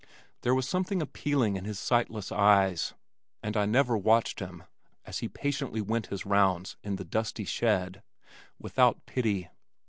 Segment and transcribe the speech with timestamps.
[0.41, 2.95] There was something appealing in his sightless eyes,
[3.43, 4.63] and I never watched him
[5.05, 8.01] (as he patiently went his rounds in the dusty shed)
[8.57, 9.49] without pity.